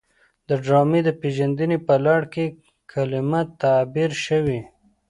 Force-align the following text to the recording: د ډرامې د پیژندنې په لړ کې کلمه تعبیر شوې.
د 0.47 0.49
ډرامې 0.63 0.99
د 1.07 1.09
پیژندنې 1.21 1.77
په 1.87 1.95
لړ 2.05 2.21
کې 2.33 2.45
کلمه 2.91 3.41
تعبیر 3.61 4.11
شوې. 4.25 4.59